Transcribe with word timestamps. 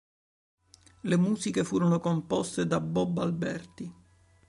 Le 1.01 1.15
musiche 1.15 1.63
furono 1.63 1.99
composte 1.99 2.65
da 2.65 2.79
Bob 2.81 3.19
Alberti. 3.19 3.93